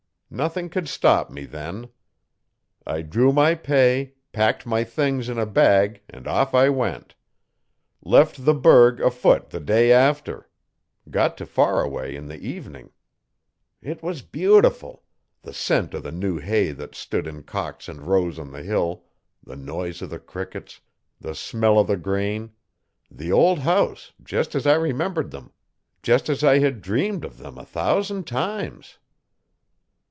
[0.33, 1.89] Nothing could stop me then.
[2.87, 7.15] I drew my pay, packed my things in a bag and off I went.
[8.01, 10.47] Left the 'Burg afoot the day after;
[11.09, 12.91] got to Faraway in the evening.
[13.81, 15.03] It was beautiful
[15.41, 19.03] the scent o' the new hay that stood in cocks and rows on the hill
[19.43, 20.79] the noise o' the crickets
[21.19, 22.51] the smell o' the grain
[23.13, 25.51] the old house, just as I remembered them;
[26.01, 28.97] just as I had dreamed of them a thousand times.